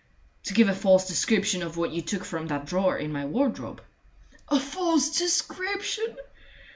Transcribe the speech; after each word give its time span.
"To 0.45 0.55
give 0.55 0.67
a 0.67 0.73
false 0.73 1.07
description 1.07 1.61
of 1.61 1.77
what 1.77 1.91
you 1.91 2.01
took 2.01 2.25
from 2.25 2.47
that 2.47 2.65
drawer 2.65 2.97
in 2.97 3.11
my 3.11 3.25
wardrobe." 3.27 3.83
"A 4.47 4.59
false 4.59 5.15
description! 5.19 6.17